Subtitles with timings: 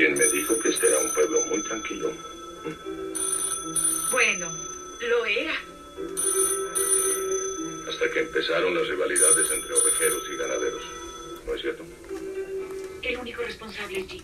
[0.00, 2.10] También me dijo que este era un pueblo muy tranquilo.
[4.10, 4.50] Bueno,
[4.98, 5.52] lo era.
[7.86, 10.82] Hasta que empezaron las rivalidades entre ovejeros y ganaderos.
[11.46, 11.84] ¿No es cierto?
[13.02, 14.22] El único responsable es Jim.